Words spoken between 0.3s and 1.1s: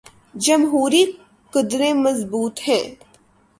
جمہوری